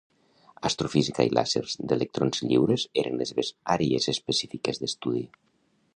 Astrofísica 0.69 1.25
i 1.27 1.29
làsers 1.39 1.75
d'electrons 1.91 2.43
lliures 2.47 2.87
eren 3.03 3.21
les 3.21 3.31
seves 3.35 3.53
àrees 3.77 4.11
específiques 4.17 4.83
d'estudi. 4.83 5.27